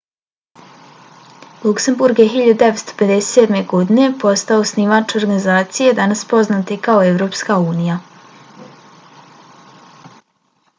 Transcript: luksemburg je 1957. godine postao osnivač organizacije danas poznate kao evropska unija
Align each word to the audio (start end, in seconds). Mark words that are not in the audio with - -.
luksemburg 1.65 2.21
je 2.21 2.25
1957. 2.37 3.59
godine 3.75 4.07
postao 4.25 4.65
osnivač 4.65 5.15
organizacije 5.21 5.93
danas 6.01 6.25
poznate 6.33 6.81
kao 6.89 7.07
evropska 7.13 7.61
unija 7.77 8.01